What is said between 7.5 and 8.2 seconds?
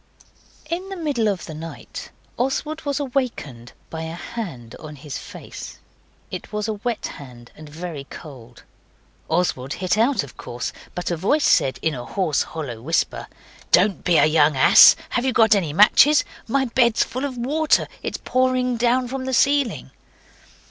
and very